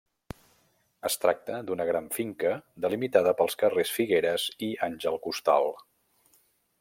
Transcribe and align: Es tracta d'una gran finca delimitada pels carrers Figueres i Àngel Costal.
Es 1.09 1.17
tracta 1.25 1.59
d'una 1.67 1.85
gran 1.89 2.07
finca 2.15 2.55
delimitada 2.85 3.35
pels 3.43 3.59
carrers 3.65 3.95
Figueres 4.01 4.49
i 4.69 4.73
Àngel 4.89 5.21
Costal. 5.27 5.73